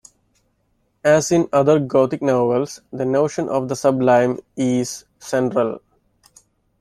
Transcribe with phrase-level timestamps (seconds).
[1.03, 5.79] As in other Gothic novels, the notion of the sublime is central.